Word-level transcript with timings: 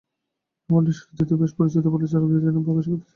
খামারটি 0.69 0.89
ঈশ্বরদীতে 0.93 1.33
বেশ 1.41 1.51
পরিচিত 1.57 1.85
বলে 1.93 2.05
চালক 2.11 2.29
নিজের 2.31 2.53
নাম 2.55 2.63
প্রকাশ 2.67 2.85
করতে 2.85 2.95
চাননি। 2.95 3.07